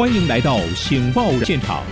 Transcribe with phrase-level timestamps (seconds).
[0.00, 1.82] 欢迎来到《醒报》现场。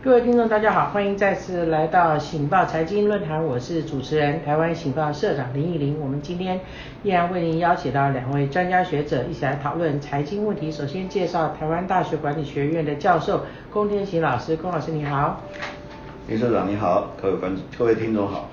[0.00, 5.98] 各位听众，大家好，欢迎再次来到《醒报财经论坛》，我是主持人台湾醒报社长林义林。
[6.00, 6.60] 我们今天
[7.02, 10.70] 依然为您邀请到两位专家学者一起来讨论财经问题。
[10.70, 15.42] 首先介绍台湾大学管理学院的教授龚天行老师，龚老师你好。
[16.28, 18.48] 林社长你好，各位观各位听众好。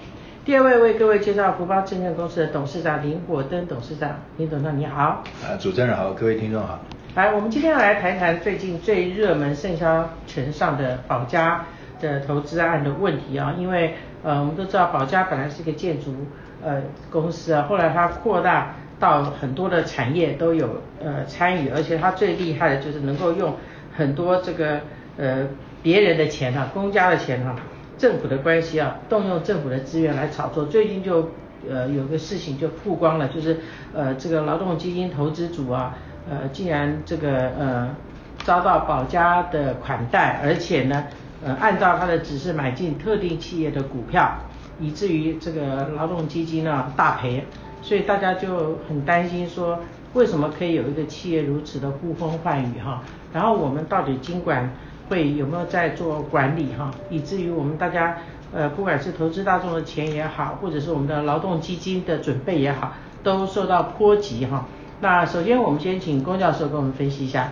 [0.46, 5.24] 第二位为各位介绍福邦证券公司的董事长林火登董事长，林董事长你好。
[5.42, 6.82] 啊，主持人好，各位听众好。
[7.16, 11.64] 来，我们今天要来谈谈最近最热门、盛销全上的保家
[12.02, 16.14] 的投资案的问题啊，因为呃，我们都知道保家本来是一个建筑
[16.62, 23.56] 呃公司啊，后来它扩大到很多的产业都有呃参与，而且它最厉害的就是能够用
[23.96, 24.82] 很多这个
[25.16, 25.48] 呃
[25.82, 27.56] 别人的钱啊，公家的钱哈、啊，
[27.98, 30.66] 政府的关系啊，动用政府的资源来炒作。
[30.66, 31.30] 最近就
[31.70, 33.60] 呃有个事情就曝光了，就是
[33.94, 35.96] 呃这个劳动基金投资组啊。
[36.30, 37.94] 呃，竟然这个呃
[38.46, 41.04] 遭到保家的款待，而且呢，
[41.44, 44.32] 呃按照他的指示买进特定企业的股票，
[44.80, 47.44] 以至于这个劳动基金呢大赔，
[47.82, 49.80] 所以大家就很担心说，
[50.14, 53.04] 为什么可以有一个企业如此的呼风唤雨哈？
[53.34, 54.72] 然后我们到底经管
[55.10, 56.92] 会有没有在做管理哈？
[57.10, 58.18] 以至于我们大家
[58.54, 62.94] 呃不管是投资大众的钱也好，或者是我们的劳动基金的准备也好，
[63.24, 64.66] 都受到波及哈。
[65.02, 67.52] 那首先，我们先请龚教授给我们分析一下。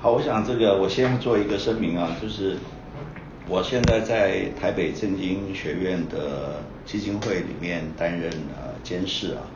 [0.00, 2.56] 好，我想这个我先做一个声明啊，就是
[3.48, 9.46] 我现在在台北政经学院的基金会里面担任呃监事啊。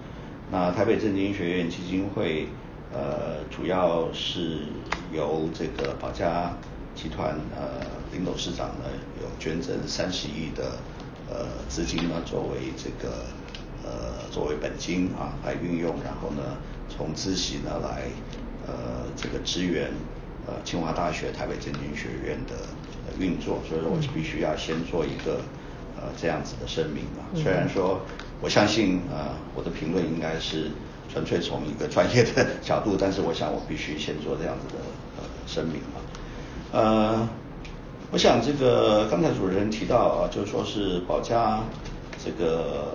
[0.53, 2.47] 那台北政经学院基金会
[2.93, 4.59] 呃主要是
[5.13, 6.53] 由这个保家
[7.01, 8.85] 集团呃林董事长呢
[9.21, 10.79] 有捐赠三十亿的
[11.29, 13.25] 呃资金呢作为这个
[13.85, 16.57] 呃作为本金啊来运用，然后呢。
[16.93, 18.11] 从孳息呢来，
[18.67, 19.93] 呃，这个支援
[20.45, 22.57] 呃清华大学台北政经学院的
[23.17, 25.41] 运作，所以说我必须要先做一个
[25.97, 27.23] 呃这样子的声明嘛。
[27.33, 28.01] 虽然说
[28.43, 30.73] 我相信呃我的评论应该是
[31.09, 34.83] 纯粹从一个专业的角度，但是我想我必须先做这样子的
[35.19, 36.03] 呃声明嘛。
[36.73, 37.29] 呃，
[38.13, 41.61] 我想这个刚才主持人提到啊，就是说是宝佳。
[42.23, 42.93] 这个，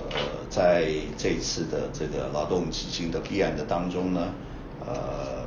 [0.52, 0.86] 在
[1.18, 4.28] 这一次的这个劳动基金的弊案的当中呢，
[4.86, 4.94] 呃，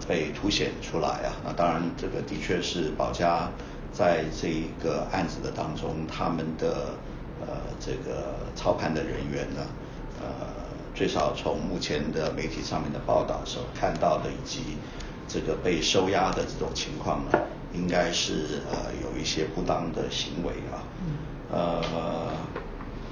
[0.09, 1.31] 被凸显出来啊。
[1.45, 3.49] 那当然，这个的确是宝佳
[3.93, 6.89] 在这一个案子的当中，他们的
[7.41, 9.63] 呃这个操盘的人员呢，
[10.21, 10.27] 呃，
[10.93, 14.77] 最少从目前的媒体上面的报道所看到的，以及
[15.29, 17.39] 这个被收押的这种情况呢，
[17.73, 20.85] 应该是呃有一些不当的行为啊，
[21.51, 22.33] 呃。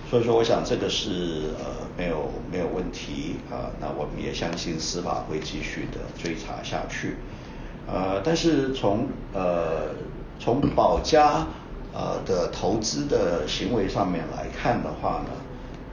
[0.08, 7.16] 所以说，我想这个是呃没有没有问题啊，那我们也相信司法会继续的追查下去，
[7.88, 9.96] 呃，但是从呃
[10.38, 11.44] 从宝佳
[11.92, 15.30] 呃的投资的行为上面来看的话呢，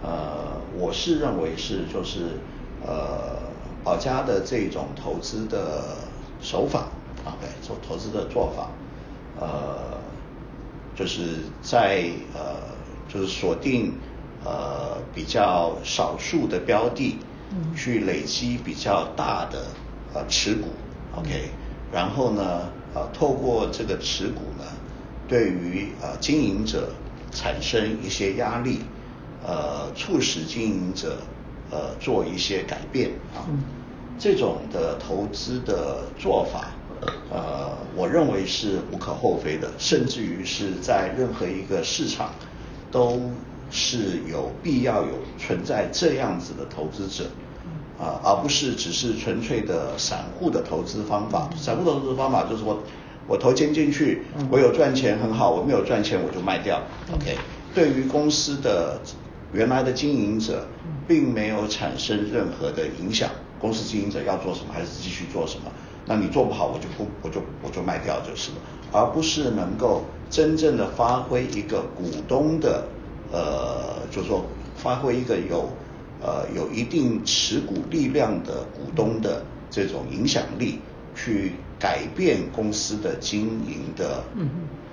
[0.03, 2.38] 呃，我是认为是就是
[2.85, 3.40] 呃
[3.84, 5.97] 宝家的这种投资的
[6.40, 6.90] 手法
[7.25, 8.69] 啊，对，做投资的做法，
[9.39, 9.97] 呃，
[10.95, 12.73] 就是在呃。
[13.09, 13.94] 就是锁定
[14.44, 17.19] 呃比较少数的标的，
[17.51, 19.67] 嗯，去累积比较大的
[20.16, 20.69] 呃持股
[21.16, 21.51] ，OK，
[21.91, 22.62] 然后呢
[22.95, 24.66] 呃透过这个持股呢，
[25.28, 26.89] 对于呃经营者
[27.31, 28.79] 产生一些压力，
[29.45, 31.17] 呃促使经营者
[31.69, 33.59] 呃做一些改变啊，嗯，
[34.17, 36.72] 这种的投资的做法，
[37.31, 42.31] 呃我认为是无可厚非的，甚至于是在任何一个市场。
[42.91, 43.19] 都
[43.72, 47.24] 是有必要有存在这样子的投资者，
[47.97, 51.50] 啊，而不是只是纯粹的散户的投资方法。
[51.58, 52.84] 散户投资方法就是我
[53.28, 54.22] 我投钱进去，
[54.52, 56.80] 我有赚钱很好，我没有赚钱我就卖掉。
[57.16, 57.36] OK，
[57.74, 59.02] 对于公司的
[59.52, 60.68] 原来的经营者，
[61.07, 63.27] 并没有产生任何的影响。
[63.60, 65.72] 公司经营者要做什么还是继续做什么，
[66.05, 68.57] 那你做不好我就不我就我就卖掉就是了，
[68.91, 70.03] 而不是能够。
[70.29, 72.83] 真正的发挥一个股东的，
[73.31, 74.44] 呃，就是说
[74.75, 75.69] 发挥一个有，
[76.19, 80.79] 呃，有一定持股力量的股东的这种影响力，
[81.15, 84.23] 去改变公司的经营的，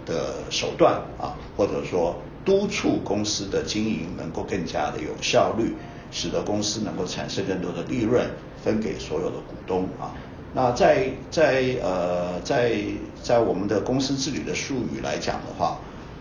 [0.04, 2.14] 的手段啊，或者说
[2.44, 5.74] 督促公司的经营能够更加的有效率，
[6.10, 8.28] 使得公司能够产生更多的利润
[8.62, 10.12] 分给所有的股东啊。
[10.52, 12.82] 那在在呃在
[13.22, 15.78] 在我们的公司治理的术语来讲的话，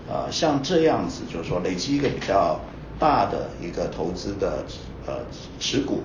[0.08, 2.60] 呃像这样子就是说累积一个比较
[3.00, 4.64] 大的一个投资的
[5.08, 5.20] 呃
[5.60, 6.02] 持股，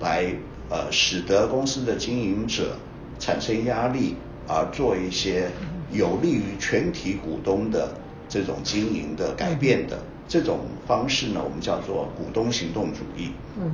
[0.00, 0.32] 来
[0.70, 2.76] 呃使得公司的经营者
[3.18, 4.14] 产生压力，
[4.46, 5.50] 而做一些
[5.90, 7.92] 有利于全体股东的
[8.28, 9.98] 这种经营的改变的
[10.28, 13.32] 这种方式呢，我们叫做股东行动主义。
[13.56, 13.70] 嗯，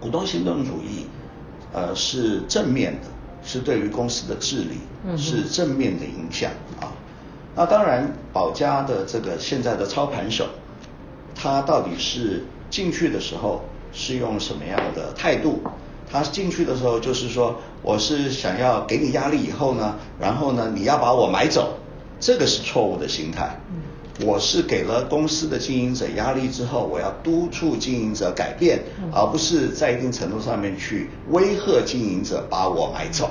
[0.00, 1.06] 股东行动主义，
[1.72, 3.08] 呃，是正面的，
[3.42, 6.50] 是对于公司的治理是正面的影响
[6.80, 6.92] 啊。
[7.54, 10.46] 那当然，保家的这个现在的操盘手，
[11.34, 13.62] 他到底是进去的时候
[13.92, 15.60] 是用什么样的态度？
[16.10, 21.74] 他进去的时候就是说，我是想要给你压力以后呢，然后呢，你要把我买走，
[22.18, 23.60] 这个是错误的心态。
[24.24, 28.80] 我是给了公司的经营者压力之后，我要督促经营者改变，
[29.12, 33.30] 而不是在一定程度上面去威吓经营者把我买走，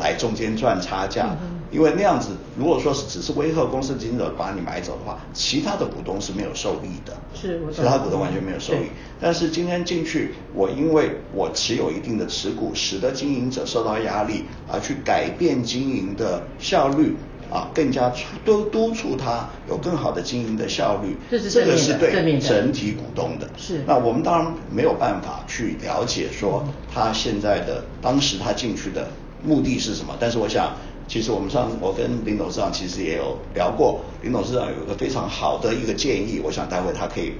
[0.00, 1.36] 来中间赚差价。
[1.72, 7.12] 因为那样子，如果说是只是威吓公司经营者把你买走的话，其他的股东是没有受益的。
[7.34, 8.86] 是，其他股东完全没有受益。
[9.20, 17.16] 但是今天进去，我因为我持有一定的持股，使得经营者受到压力，而去改变经营的效率。
[17.50, 18.12] 啊，更加
[18.44, 23.48] 督督促他有更好的经营的效率，这是这个是对整体股东的。
[23.56, 23.82] 是。
[23.86, 29.08] 那我们当然没有办法去了解说他现在的当时他进去的
[29.44, 30.72] 目的是什么，但是我想，
[31.06, 37.32] 其实我们上我跟林董事长其实也有聊过，林董事长有一个非常好的一个建议，我想待会他可以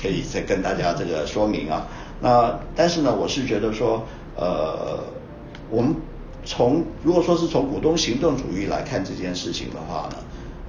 [0.00, 1.86] 可以再跟大家这个说明啊。
[2.20, 4.04] 那但是呢，我是觉得说，
[4.36, 4.98] 呃，
[5.70, 5.94] 我们。
[6.44, 10.16] 从如果说是从股东行动主义来看这件事情的话呢，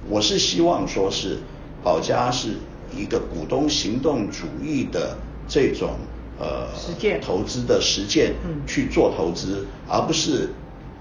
[0.08, 1.38] 我是希望说是
[1.84, 2.54] 保家是
[2.96, 5.90] 一个股东行动主义的这种
[6.38, 8.34] 呃实践投资的实践
[8.66, 10.48] 去做投资，嗯、而不是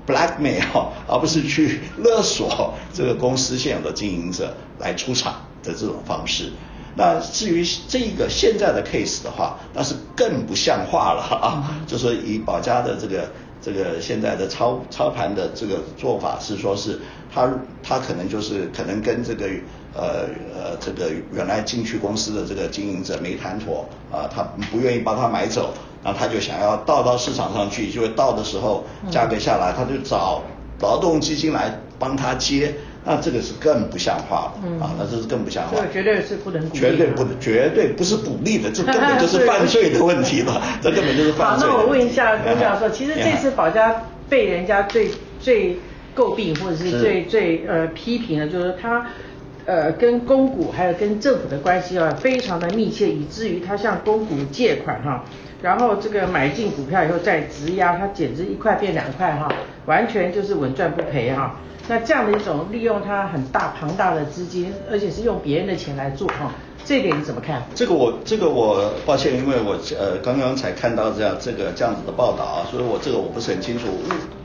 [0.06, 6.51] blackmail，而不是去 勒索这个公司现有的经营者来出场的这种方式。
[6.98, 11.69] 那至于这个现在的 case 的话，那是更不像话了啊！
[11.69, 13.30] 嗯、就是以保家的这个。
[13.62, 17.00] 这个现在的操操盘的这个做法是说，是
[17.34, 17.50] 他
[17.81, 19.48] 他可能就是可能跟这个
[19.94, 25.74] 呃呃这个原来进去公司的这个经营者没谈妥啊，他不愿意帮他买走，
[26.04, 30.44] 然后他就想要倒到市场上去，就会倒的时候价格下来，他就找
[30.81, 32.74] 劳动基金来帮他接。
[33.06, 35.78] 那这个是更不像话了，嗯、啊，那这是更不像话。
[35.78, 36.80] 这个绝对是不能鼓励。
[36.80, 41.69] 绝对不，绝对不是鼓励的，这根本就是犯罪的问题了， 这根本就是犯罪。
[41.69, 45.10] 好，那我问一下龚教授，其实这次保家被人家最
[45.40, 45.78] 最
[46.16, 49.06] 诟病或者是最是最呃批评的，就是他
[49.66, 55.24] 呃跟公股还有跟政府的关系啊非常的密切，以至于他向公股借款哈，
[55.62, 59.52] 然后这个买进股票以后再质押，他简直一块变两块哈，
[59.86, 61.56] 完全就是稳赚不赔哈。
[61.88, 66.52] 那这样的一种利用他很大庞大的资金，而且是用别人的钱来做哈，
[66.86, 67.66] 这一点你怎么看？
[67.74, 73.86] 这个我这个我抱歉，因为我呃刚刚才看到这样这个这样子的报道啊，所以我这个我不是很清楚。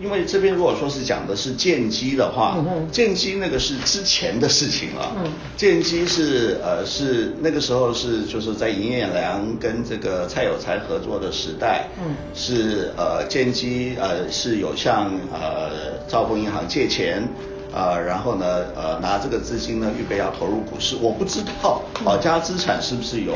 [0.00, 2.56] 因为这边如果说是讲的是建机的话，
[2.90, 5.12] 建机那个是之前的事情了。
[5.22, 11.88] 嗯，建机是呃是那个时候是就是在营业良跟这个蔡有才合作的时代。
[12.02, 17.28] 嗯，是呃建机呃是有向呃兆丰银行借钱。
[17.72, 18.44] 啊、呃，然后呢，
[18.74, 20.96] 呃，拿这个资金呢，预备要投入股市。
[21.00, 23.34] 我不知道保家资产是不是有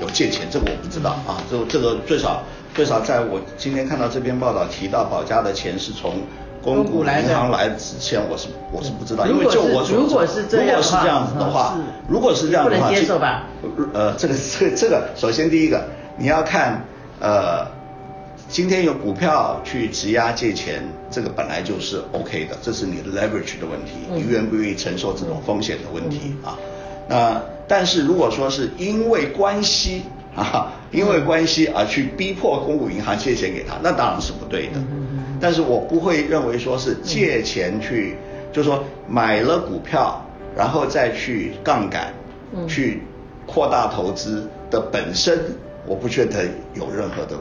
[0.00, 1.36] 有借钱，这个我不知道啊。
[1.50, 2.42] 这这个最少
[2.74, 6.14] 最少在我今天看到这篇报道提到保家的钱是从
[6.62, 11.76] 公股银行来之前，我是我是不知道，因为就我所如果是这样子的话，
[12.08, 13.44] 如果是这样的话，不能接受吧？
[13.92, 15.84] 呃，这个这这个，首先第一个
[16.16, 16.82] 你要看
[17.20, 17.75] 呃。
[18.48, 26.56] 今天有股票去质押借钱，这个本来就是 OK 的，这是你的 leverage 的问题，你愿不愿意承受这种风险的问题啊？
[27.08, 30.02] 那但是如果说是因为关系
[30.36, 34.80] 啊，因为关系而去逼迫公股银行借钱给他，那当然是不对的。
[35.40, 38.16] 但是我不会认为说是借钱去，
[38.52, 40.24] 就是说买了股票，
[40.56, 42.14] 然后再去杠杆，
[42.68, 43.02] 去
[43.44, 45.38] 扩大投资的本身，
[45.84, 47.36] 我不觉得有任何的。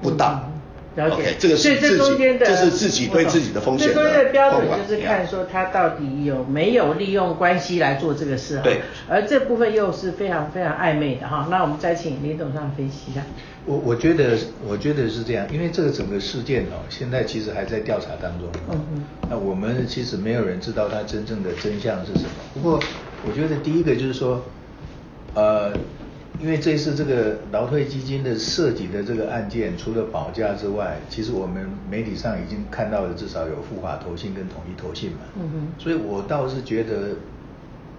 [0.00, 0.50] 不当，
[0.96, 1.22] 嗯、了解。
[1.22, 3.94] Okay, 这个是自己，这是自己对自己的风险的。
[3.94, 8.62] 这中间的标准就是看说他到底有没有利用关系来做这个事哈。
[8.62, 8.80] 对。
[9.08, 11.48] 而这部分又是非常非常暧昧的哈。
[11.50, 13.22] 那我们再请林董事长分析一下。
[13.66, 18.48] 我我觉得我觉得是这样，因为这个整个事件哦，现在其实还在调查当中。
[18.70, 19.04] 嗯嗯。
[19.28, 22.30] 那我们其实没有人知道它真正的真相是什么。
[22.54, 22.80] 不过
[23.26, 24.42] 我觉得第一个就是说，
[25.34, 25.72] 呃。
[26.42, 35.18] 因为这次这个劳退基金的涉及的这个案件，除了保价之外，其实我们媒体上已经看到了至少有富华投信跟统一投信嘛。
[35.36, 35.68] 嗯哼。
[35.78, 37.16] 所以我倒是觉得，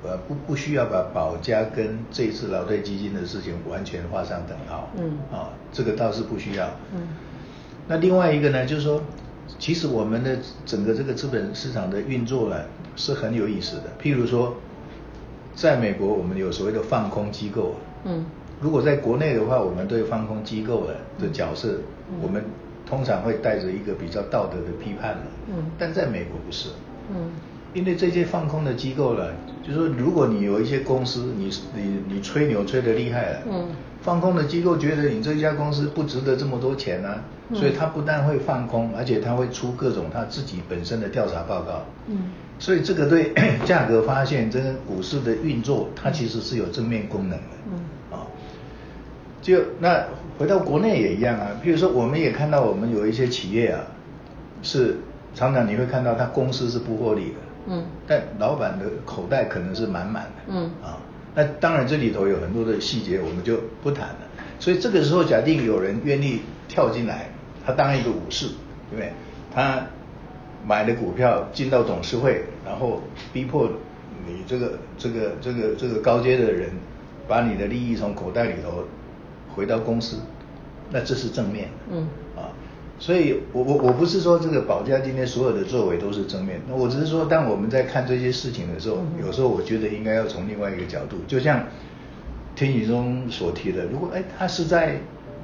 [0.03, 4.89] 呃，不不需要把保家跟这次劳退基金的事情完全画上等号。
[4.97, 5.19] 嗯。
[5.31, 6.67] 啊，这个倒是不需要。
[6.95, 7.07] 嗯。
[7.87, 9.03] 那另外一个呢，就是说，
[9.59, 12.55] 其实我们的整个这个资本市场的运作呢
[12.95, 13.83] 是很有意思的。
[14.01, 14.55] 譬如说，
[15.53, 18.25] 在美国我们有所谓的放空机构，嗯，
[18.59, 21.79] 如果在国内的话，我们对放空机构的的角色，
[22.09, 22.43] 嗯、我们
[22.85, 25.17] 通常会带着一个比较道德的批判，
[25.47, 26.69] 嗯，但在美国不是，
[27.13, 27.31] 嗯。
[27.73, 29.27] 因为这些放空的机构呢，
[29.65, 33.67] 就是说，如果你有一些公司，你你你吹牛吹得厉害了，嗯，
[34.01, 43.33] 放空的机构觉得你这家公司不值得这么多钱啊，嗯，所以他不但会放空，而且他会出各种他自己本身的调查报告，嗯，所以这个对
[43.65, 47.79] 价格发现，这个股市的运作，它其实是有正面功能的，嗯，
[48.11, 48.27] 啊，
[49.41, 50.05] 就那
[50.37, 53.83] 回到国内也一样啊，比如说，我们也看到我们有一些企业啊，
[54.63, 54.97] 是
[55.35, 57.35] 常常你会看到他公司是不获利的。
[57.67, 60.29] 嗯，但老板的口袋可能是满满的。
[60.47, 60.71] 嗯。
[60.83, 60.97] 啊，
[61.35, 64.17] 那当然这里头有很多的细节，我们就不谈了。
[64.59, 67.29] 所以这个时候，假定有人愿意跳进来，
[67.65, 68.47] 他当一个武士，
[68.89, 69.11] 对不对？
[69.53, 69.85] 他
[70.65, 73.01] 买了股票进到董事会，然后
[73.33, 73.69] 逼迫
[74.27, 76.69] 你这个这个这个这个高阶的人
[77.27, 78.83] 把你的利益从口袋里头
[79.53, 80.17] 回到公司，
[80.91, 81.71] 那这是正面的。
[81.91, 82.49] 嗯啊。
[82.99, 91.63] 所以我，我我我不是说这个保家今天所有的作为都是正面，那我只是说，当我们在看这些事情的时候，有时候我觉得应该要从另外一个角度，就像
[92.55, 94.99] 天宇中所提的，如果哎他是在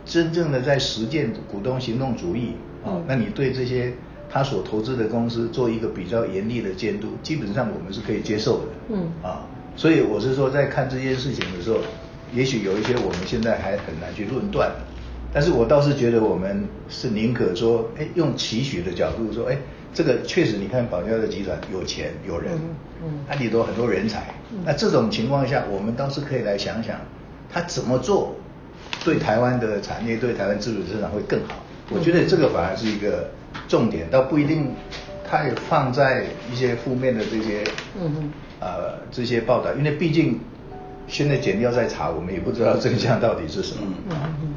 [0.07, 2.53] 真正的在实践股东行动主义
[2.85, 3.93] 啊，那你对这些
[4.29, 8.65] 他所投资的公司做一个比较严厉的监督，基本上我们是可以接受的。
[8.89, 9.45] 嗯啊，
[9.75, 11.77] 所以我是说，在看这件事情的时候，
[12.33, 14.71] 也许有一些我们现在还很难去论断。
[15.33, 19.57] 但是我倒是觉得，我们是宁可说，哎，用期许的角度说，哎，
[19.93, 22.53] 这个确实，你看保家的集团有钱有人，
[23.03, 24.33] 嗯，它里头很多人才，
[24.65, 26.95] 那这种情况下，我们倒是可以来想想，
[27.51, 28.35] 他怎么做，
[29.03, 31.55] 对台湾的产业，对台湾资本市场会更好。
[31.89, 33.29] 我觉得这个反而是一个
[33.67, 34.73] 重点，倒不一定
[35.27, 37.63] 太放在一些负面的这些，
[37.99, 40.39] 嗯呃，这些报道，因为毕竟
[41.07, 43.81] 现在检调在查，我们也不知道真相到底是什么。
[44.09, 44.53] 嗯嗯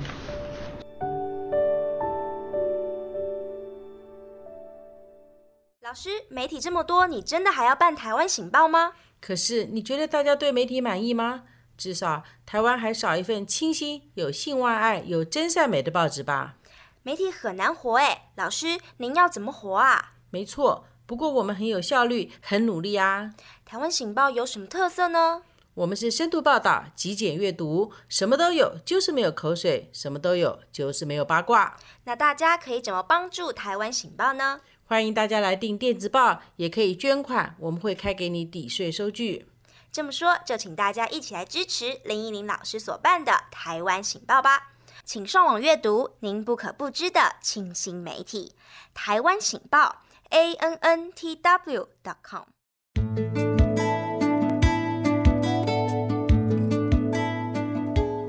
[5.82, 8.92] 老师，媒体这么多，你真的还要办台湾醒报吗？
[9.20, 11.42] 可是你觉得大家对媒体满意吗？
[11.80, 16.56] 至少台湾还少一份清新、有性万爱、有真善美的报纸吧？
[17.02, 20.12] 媒体很难活哎，老师您要怎么活啊？
[20.28, 23.32] 没错，不过我们很有效率，很努力啊。
[23.64, 25.40] 台湾醒报有什么特色呢？
[25.72, 31.78] 我们是深度报道、极简阅读，什么都有，就是没有口水；什么都有，就是没有八卦。
[32.04, 34.60] 那大家可以怎么帮助台湾醒报呢？
[34.84, 39.46] 欢迎大家来订电子报，也可以捐款，我们会开给你抵税收据。
[39.92, 44.70] 这么说，就请大家一起来支持林依林老师所办的台湾醒报吧。
[45.04, 48.54] 请上网阅读您不可不知的清新媒体——
[48.94, 52.44] 台湾醒报，a n n t w dot com。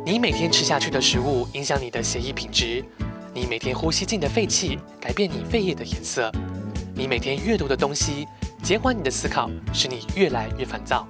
[0.04, 2.84] 你每天吃下去的食物影响你的血液品质，
[3.36, 6.32] 你每天呼吸进的废气改变你肺液的颜色。
[6.96, 8.28] 你每天阅读的东西，
[8.64, 11.08] 减缓你的思考，使你越来越烦躁。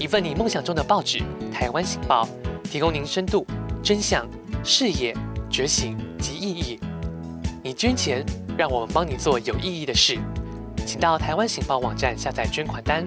[0.00, 1.18] 一份你梦想中的报纸
[1.52, 2.26] 《台湾醒报》，
[2.70, 3.46] 提供您深度、
[3.82, 4.26] 真相、
[4.64, 5.14] 视野、
[5.50, 6.80] 觉醒及意义。
[7.62, 8.24] 你捐钱，
[8.56, 10.18] 让我们帮你做有意义的事。
[10.86, 13.04] 请到《台湾醒报》网站下载捐款单，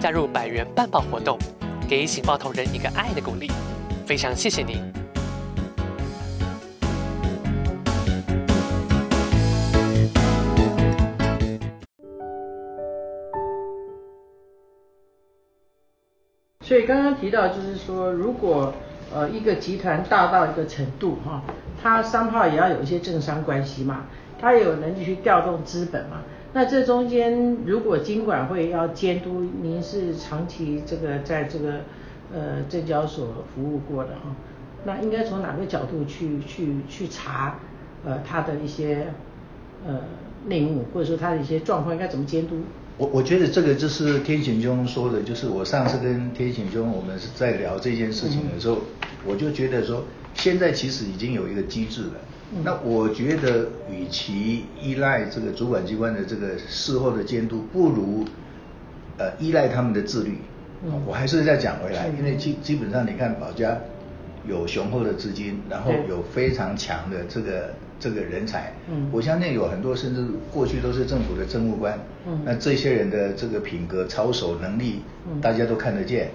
[0.00, 1.36] 加入百元办报活动，
[1.88, 3.50] 给醒报同仁一个爱的鼓励。
[4.06, 4.80] 非常谢谢您。
[16.66, 18.74] 所以刚刚提到，就是说，如果
[19.14, 21.40] 呃一个集团大到一个程度哈，
[21.80, 24.06] 它商号也要有一些政商关系嘛，
[24.40, 26.22] 它有能力去调动资本嘛。
[26.54, 31.74] 那这中间如果金管会要监督，您是长期这个在这个
[32.34, 34.34] 呃证交所服务过的哈，
[34.84, 37.60] 那应该从哪个角度去去去查
[38.04, 39.06] 呃它的一些
[39.86, 40.00] 呃
[40.46, 42.56] 内幕，或者说它的一些状况应该怎么监督？
[42.98, 48.80] 我我觉得这个就是天显兄说的，就是我上次跟天显兄我们是在聊这件事情的时候，嗯、
[49.26, 50.02] 我就觉得说，
[50.34, 52.12] 现在其实已经有一个机制了。
[52.54, 58.24] 嗯、那我觉得，与其依赖这个主管机关的这个事后的监督，不如
[59.18, 60.38] 呃依赖他们的自律。
[60.84, 63.76] 嗯、我还是再讲回来，嗯、因为基基本上你看保家
[64.48, 67.74] 有雄厚的资金，然后有非常强的这个。
[67.98, 70.22] 这个人才，嗯，我相信有很多甚至
[70.52, 76.30] 过去都是政府的政务官，嗯，那这些人的这个品格、操守能力，嗯，大家都看得见。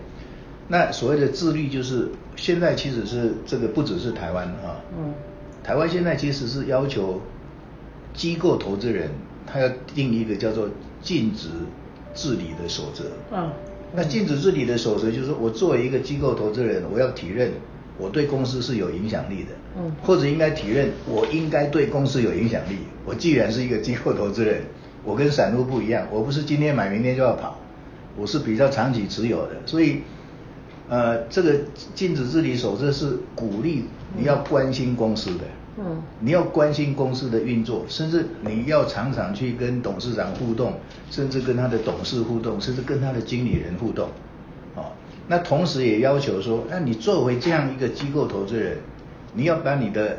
[0.70, 5.14] 那所谓的自律，就是现在其实是这个不只是台湾啊，嗯，
[5.64, 7.22] 台湾现在其实是要求
[8.16, 9.12] 机构投资人
[9.46, 10.68] 他要定一个叫做
[11.00, 11.50] 尽职
[12.16, 13.04] 治理的守则。
[13.32, 13.52] 嗯。
[13.94, 17.52] 那禁止治理的守则就是说我作为一个机构投资人，我要体认
[17.98, 19.50] 我对公司是有影响力的。
[19.78, 19.92] 嗯。
[20.02, 22.78] 或者应该体认我应该对公司有影响力。
[23.06, 24.64] 我既然是一个机构投资人，
[25.04, 27.60] 我跟散户不一样，我不是今天买明天就要跑，
[28.18, 30.02] 我是比较长期持有的，所以。
[30.90, 31.56] 呃，这个
[31.96, 33.86] 禁止治理守则是鼓励
[34.18, 35.46] 你要关心公司的，
[35.78, 40.74] 嗯，你要关心公司的运作，甚至你要常常去跟董事长互动，
[41.10, 44.12] 甚至跟他的董事互动，甚至跟他的经理人互动，哦，
[45.28, 48.78] 那同时也要求说，那你作为这样一个机构投资人，
[49.34, 50.18] 你要把你的。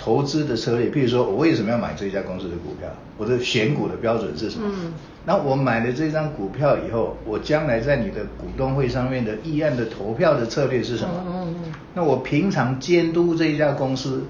[0.00, 2.88] 投资的策略，譬如说我为什么要买这家公司的股票？
[3.16, 4.70] 我的选股的标准是什么？
[4.72, 4.92] 嗯，
[5.24, 11.24] 那我买了这张股票以后，我将来在你的股东会上面的议案的投票的策略是什么？
[11.26, 11.72] 嗯嗯嗯。
[11.94, 14.22] 那我平常监督这一家公司，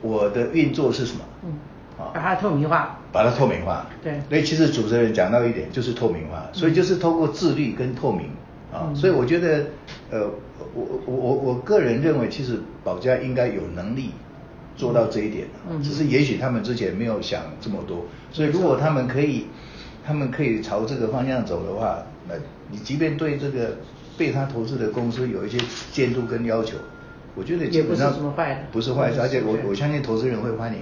[0.00, 1.20] 我的运作是什么？
[1.44, 1.52] 嗯，
[2.14, 2.98] 把它透明化。
[3.12, 3.86] 把它透明化。
[4.02, 4.22] 对。
[4.30, 6.48] 所以其实主持人讲到一点，就是透明化。
[6.54, 8.30] 所以就是透过自律跟透明
[8.74, 8.92] 啊。
[8.94, 9.64] 所以我觉得，
[10.10, 10.28] 呃，
[10.74, 14.10] 我我我我个人认为，其实保家应该有能力。
[14.76, 15.46] 做到这一点，
[15.84, 19.46] 只是也许他们之前没有想这么多，所以如果他们可以，
[20.04, 22.34] 他们可以朝这个方向走的话，那
[22.72, 23.76] 你即便对这个
[24.18, 25.56] 被他投资的公司有一些
[25.92, 26.76] 监督跟要求，
[27.36, 30.80] 我觉得基本上不是坏的，不是坏事，而且我我相信投资人会欢迎。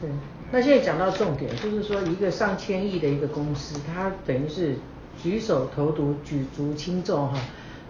[0.00, 0.08] 对，
[0.52, 4.76] 那现在讲到重点，就是说一个上千亿的一个公司，它等于是
[5.22, 7.38] 举手投足举足轻重哈。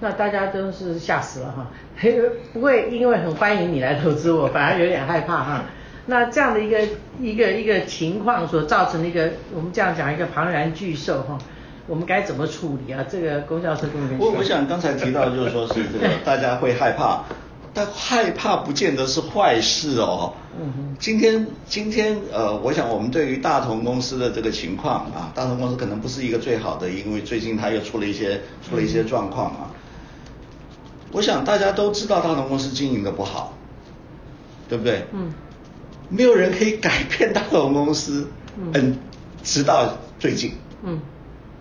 [0.01, 1.67] 那大家都是吓死了哈，
[2.53, 5.65] 不会因为很欢迎你来投资我，反而有点害怕哈。
[6.07, 6.81] 那这样的一个
[7.21, 11.39] 一个一个情况所造成的一个，我们这样讲一个庞然巨兽哈，
[11.87, 13.05] 我们该怎么处理啊？
[13.09, 17.25] 这个龚教授跟你们我我想刚才提到就是说是这个大家会害怕，
[17.75, 20.33] 但害怕不见得是坏事哦。
[20.59, 20.97] 嗯。
[20.99, 29.71] 今天今天呃，我想我们对于大同公司的这个情况啊，大同公司可能不是一个最好的，因为最近它又出了一些出了一些状况啊。
[31.11, 33.53] 我想大家都知道大同公司经营的不好，
[34.69, 35.05] 对不对？
[35.13, 35.33] 嗯。
[36.11, 38.29] 没有人可以改变大同公司。
[38.57, 38.97] 嗯。
[39.43, 40.53] 直到最近。
[40.85, 41.01] 嗯。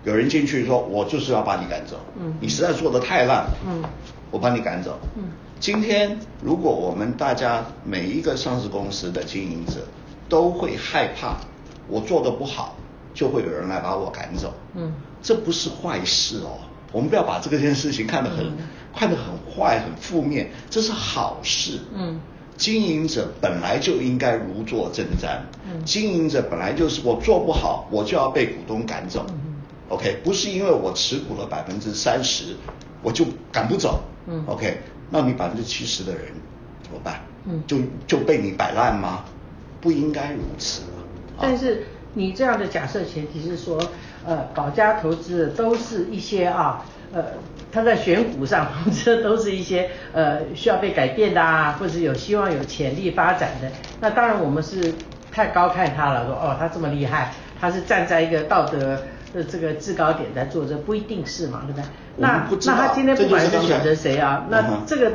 [0.04, 2.34] 有人进去说：“我就是要把你赶走。”嗯。
[2.40, 3.46] 你实在做的太烂。
[3.66, 3.82] 嗯。
[4.30, 4.98] 我把你赶走。
[5.16, 5.24] 嗯。
[5.64, 9.76] 今天如果我们大家每一个上市公司的经营者
[10.28, 11.36] 都会害怕，
[11.88, 12.76] 我做得不好，
[13.14, 14.52] 就会有人来把我赶走。
[14.74, 14.92] 嗯。
[15.22, 16.58] 这不是坏事哦。
[16.92, 18.58] 我们不要把这个件事情看得很、嗯、
[18.94, 21.80] 看得很坏、很负面，这是好事。
[21.94, 22.20] 嗯，
[22.58, 25.38] 经营者本来就应该如坐针毡。
[25.66, 29.24] 嗯，经营者本来就是我做不好，我就要被股东赶走。
[29.30, 32.54] 嗯，OK，不是因为我持股了百分之三十，
[33.02, 34.02] 我就赶不走。
[34.26, 34.78] 嗯，OK，
[35.14, 36.22] 那你百分之七十的人
[36.82, 37.20] 怎么办？
[37.46, 39.24] 嗯，就就被你摆烂吗？
[39.80, 40.82] 不应该如此。
[41.40, 43.80] 但是你这样的假设前提是说。
[44.26, 47.22] 呃，保家投资的都是一些啊，呃，
[47.70, 53.70] 他在选股上投资的都是一些呃需要被改变的啊，或者有希望有潜力发展的。
[54.00, 54.94] 那当然我们是
[55.30, 58.98] 太高看他了，说哦他这么厉害，他是站在一个道德
[59.34, 61.84] 的这个制高点在做这，不一定是嘛，对不对？
[62.16, 65.12] 那那他今天不管是选择谁啊，那这个。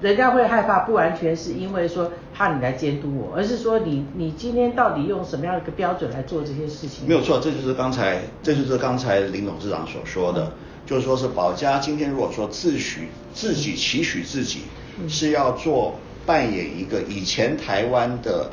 [0.00, 7.08] 人家会害怕，不完全是因为说怕你来监督我，而是说你你今天到底用什么样的一个标准来做这些事情？
[7.08, 10.52] 没有错，这就是刚才这就是刚才林董事长所说的，嗯、
[10.86, 12.98] 就是说是保家今天如果说自诩
[13.34, 14.60] 自己期许自己
[15.08, 18.52] 是要做扮演一个以前台湾的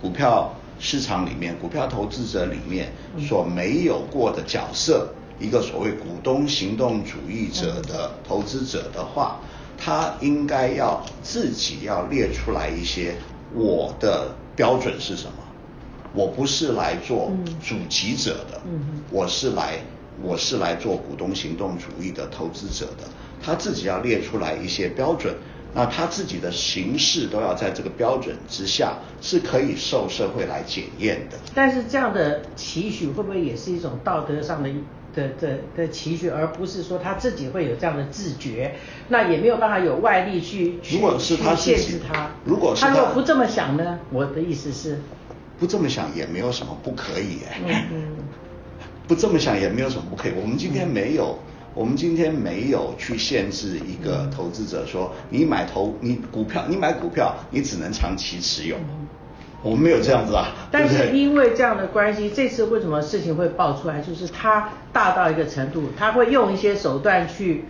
[0.00, 9.40] 股票市场里面股票投资者里面所没有过的角色，一个所谓股东行动主义者的投资者的话。
[9.80, 13.14] 他应该要自己要列出来一些
[13.54, 15.32] 我的标准是什么？
[16.12, 17.30] 我不是来做
[17.62, 18.60] 主集者的，
[19.08, 19.78] 我是来
[20.20, 23.04] 我是来做股东行动主义的投资者的。
[23.40, 25.32] 他自己要列出来一些标准，
[25.74, 31.36] 那他自己的形式都要在这个标准之下，是可以受社会来检验的。
[31.54, 34.70] 但是这样的期许会不会也是一种道德上的？
[35.14, 38.76] 的的的期许，而不是说他自己会有这样的自觉，
[39.08, 42.30] 那也没有办法有外力去去如果是他限制他。
[42.44, 43.98] 如果是他，他如果不这么想呢？
[44.12, 45.00] 我的意思是，
[45.58, 47.58] 不这么想也没有什么不可以哎。
[47.66, 48.16] 嗯嗯。
[49.08, 50.32] 不这么想也没有什么不可以。
[50.40, 51.47] 我们今天没有，嗯、
[51.78, 58.74] 我们今天没有去限制一个投资者说，你买投你股票，你买股票，你只能长期持有。
[58.78, 59.06] 嗯
[59.60, 64.00] 我们没有这样子啊，但是因为这样的关系，这次为什么事情会爆出来？
[64.00, 67.64] 就是他大到一个程度，他会用一些手段去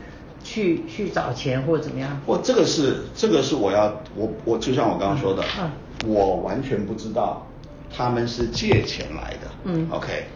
[0.44, 2.20] 去去找钱或者怎么样。
[2.26, 5.70] 我这个是这个是我要我我就像我刚刚说的，嗯，
[6.06, 7.46] 我完全不知道
[7.94, 9.50] 他们是借钱来的。
[9.64, 10.26] 嗯，OK。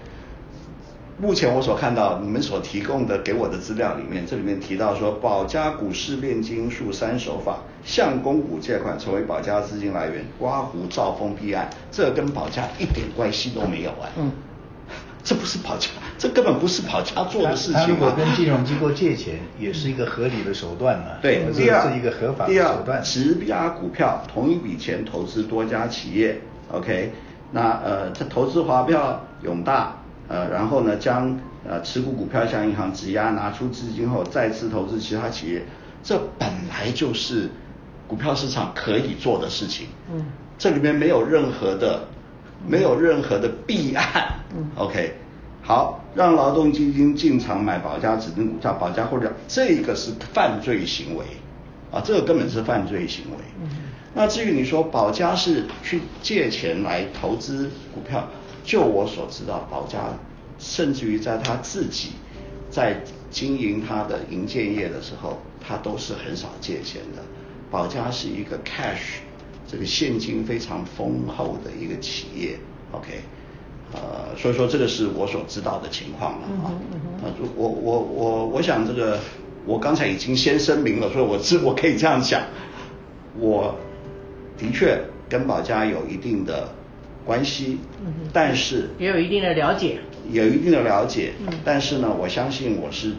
[1.19, 14.09] 目前我所看到你们所提供的给我的资料里面，这里面提到说，保家股市炼金术三手法，向公股借款成为保家资金来源，刮胡兆丰弊案，这跟保家一点关系都没有啊。
[14.17, 14.33] 嗯。
[15.25, 17.81] 这不是保家，这根本不是保家做的事情。
[17.81, 21.05] 他如果跟金融机构借钱，也是一个合理的手段嘛。
[21.23, 23.01] 对，第二是一个合法的手段。
[23.05, 26.41] 质押股票，同一笔钱投资多家企业
[26.73, 27.13] ，OK，
[27.53, 29.97] 那呃，这投资华票永大，
[30.33, 35.63] 呃，然后呢，将呃持股股票向银行质押，拿出资金后再次投资其他企业，
[36.03, 37.51] 这本来就是
[38.09, 39.89] 股票市场可以做的事情。
[40.11, 40.25] 嗯，
[40.57, 42.05] 这里面没有任何的。
[42.65, 45.15] 没有任何的弊案，嗯，OK，
[45.63, 51.25] 好，让劳动基金进场买保家指定股票，保家或者，这个是犯罪行为，
[51.91, 53.37] 啊，这个根本是犯罪行为。
[53.61, 53.69] 嗯，
[54.15, 58.29] 那至于你说保家是去借钱来投资股票，
[58.65, 60.11] 就我所知道，保家
[60.59, 62.11] 甚至于在他自己
[62.71, 67.23] 在经营他的营建业的时候，他都是很少借钱的。
[67.71, 69.21] 保家是一个 cash。
[69.65, 72.59] 这个现金非常丰厚的一个企业
[72.91, 73.23] ，OK，
[73.95, 76.69] 呃，所以说这个是我所知道的情况了啊。
[77.23, 79.19] 啊，我我我我想这个
[79.65, 82.43] 我刚才已经先声明了，所以我知 我可以这样讲，
[83.39, 83.75] 我
[84.59, 86.69] 的确跟保家有一定的
[87.25, 87.79] 关系，
[88.33, 89.99] 但是也有一定的了解，
[90.31, 91.33] 有一定的了解，
[91.65, 93.13] 但是呢，我相信我是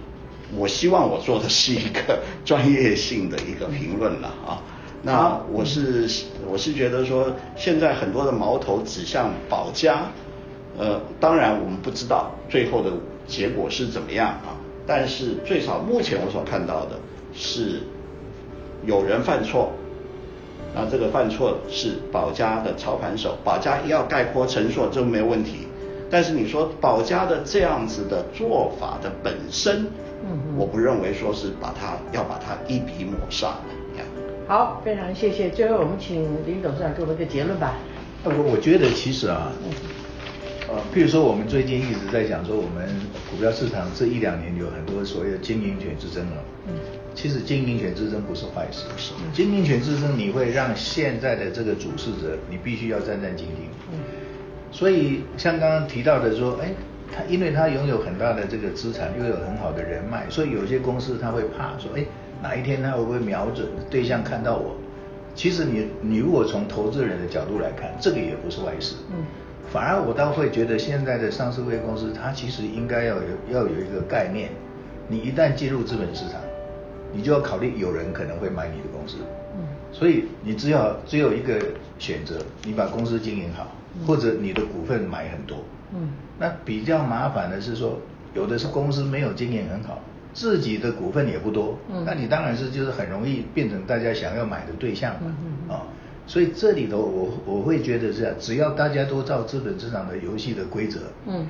[0.56, 4.62] 我希望我做的是一个专业性的一个评论了啊。
[5.02, 6.08] 那我是
[6.48, 10.06] 我是觉得说，现在很多的矛头指向保家，
[10.78, 12.92] 呃，当然我们不知道最后的
[13.28, 14.56] 结果是怎么样啊，
[14.88, 17.00] 但是最少目前我所看到的
[17.34, 17.82] 是
[18.86, 19.74] 有人犯错，
[20.76, 25.68] 那这个犯错是保家的操盘手，保家要概括陈述这没有问题，
[26.10, 29.86] 但是你说保家的这样子的做法的本身，
[30.26, 33.52] 嗯，我不认为说是把它要把它一笔抹煞。
[34.46, 35.50] 好，非常谢谢。
[35.50, 37.76] 最后，我们请林董事长给我们一个结论吧。
[38.26, 39.52] 我我觉得其实啊，
[40.74, 42.90] 呃，譬如说我们最近一直在讲说，我们
[43.30, 46.44] 股票市场这一两年有很多所谓的经营权之争了。
[46.68, 46.74] 嗯。
[47.14, 53.70] 其实经营权之争不是坏事，是经营权之争，你会让现在的这个主事者，你必须要战战兢兢。
[53.92, 54.00] 嗯。
[54.72, 56.74] 所以像刚刚提到的说，哎，
[57.16, 62.04] 他因为他拥有很大的这个资产，又有很好的人脉，所以有些公司他会怕说，哎。
[62.42, 64.76] 哪一天他会不会瞄准对象看到我？
[65.34, 68.96] 其实你你如果从投资人的角度来看，这个也不是坏事。
[69.12, 69.24] 嗯。
[69.72, 74.50] 反而我倒会觉得现在的上市会公司，它其实应该要有要有一个概念，
[75.08, 76.40] 你一旦进入资本市场，
[77.12, 79.18] 你就要考虑有人可能会买你的公司。
[79.56, 79.66] 嗯。
[79.92, 81.60] 所以你只要只有一个
[82.00, 83.72] 选择，你把公司经营好，
[84.06, 85.58] 或者你的股份买很多。
[85.96, 86.10] 嗯。
[86.40, 88.00] 那比较麻烦的是说，
[88.34, 90.00] 有的是公司没有经营很好。
[90.36, 95.82] 自己的股份也不多，嗯，那你当然是就是很容易变成大家想要买的对象嘛，啊、嗯哦，
[96.26, 101.48] 所以这里头我我会觉得是，只要大家都照资本市场的游戏的规则，嗯，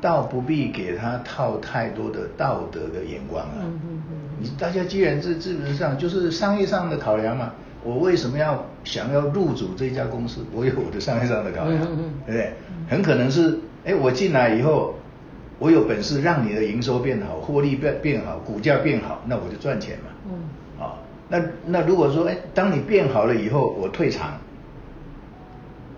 [0.00, 7.52] 倒不必给他套太多的道德的眼光啊，嗯嗯嗯，你大家既然是资本上就是商业上的考量嘛，
[7.84, 10.40] 我为什么要想要入主这家公司？
[10.52, 12.52] 我有我的商业上的考量，嗯嗯，对不对？
[12.88, 14.94] 很可能是，哎，我进来以后。
[15.58, 20.10] 我有本事让你的营收变好，获利变变好，股价变好，那我就赚钱嘛。
[20.30, 20.32] 嗯。
[21.28, 24.38] 那那如果说，哎，当你变好了以后，我退场，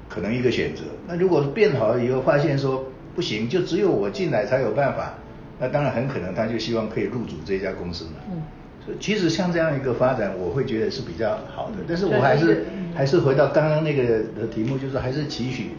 [0.09, 0.83] 可能一个选择。
[1.07, 5.15] 那如果变好了以后，发现说不行，就只有我进来才有办法，
[5.59, 8.13] 那当然很可能他就希望可以入主这家公司嘛。
[8.31, 8.43] 嗯。
[8.85, 11.77] 所以其实像这样一个发展，我会觉得是比较好的。
[11.87, 12.65] 但是我还是
[12.95, 15.71] 还是回到刚刚那个的题目，就是还是期许。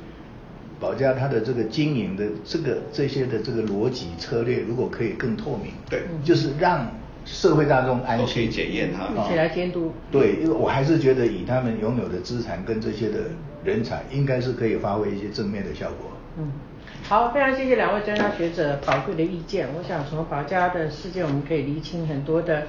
[0.80, 6.90] 保家它的这个经营的这个这些的这个逻辑策略，如果可以更透明，对，就是让
[7.32, 9.94] 社会大众安心检验它，一起来监督。
[10.12, 13.20] 对，因为我还是觉得以他们拥有的资产跟这些的
[13.64, 16.12] 人才，应该是可以发挥一些正面的效果。
[16.38, 16.52] 嗯，
[17.04, 19.68] 好，非常谢谢两位专家学者宝贵的意见。
[19.78, 22.64] 我想从保家的事件，我们可以厘清很多的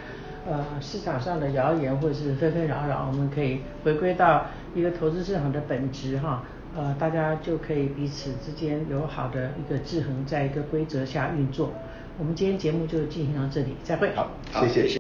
[0.47, 6.45] 呃市场上的谣言或者是纷纷扰扰，我们可以回归到一个投资市场的本质哈。
[6.77, 11.73] 呃，大家就可以彼此之间有好的一个制衡，在一个规则下运作。
[12.21, 14.15] 我们今天节目就进行到这里，再会。
[14.15, 14.29] 好，
[14.69, 15.00] 谢谢。